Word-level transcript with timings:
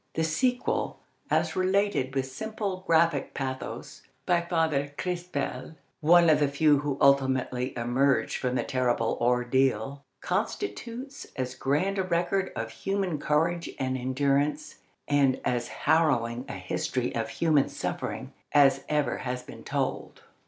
The 0.15 0.23
sequel, 0.23 0.99
as 1.29 1.55
related 1.55 2.15
with 2.15 2.25
simple, 2.25 2.83
graphic 2.87 3.35
pathos 3.35 4.01
by 4.25 4.41
Father 4.41 4.91
Crespel, 4.97 5.75
one 5.99 6.27
of 6.27 6.39
the 6.39 6.47
few 6.47 6.79
who 6.79 6.97
ultimately 6.99 7.77
emerged 7.77 8.37
from 8.37 8.55
the 8.55 8.63
terrible 8.63 9.19
ordeal, 9.21 10.03
constitutes 10.19 11.27
as 11.35 11.53
grand 11.53 11.99
a 11.99 12.03
record 12.03 12.51
of 12.55 12.71
human 12.71 13.19
courage 13.19 13.69
and 13.77 13.95
endurance 13.95 14.77
and 15.07 15.39
as 15.45 15.67
harrowing 15.67 16.45
a 16.49 16.53
history 16.53 17.13
of 17.13 17.29
human 17.29 17.69
suffering 17.69 18.33
as 18.53 18.83
ever 18.89 19.17
has 19.19 19.43
been 19.43 19.63
told. 19.63 20.23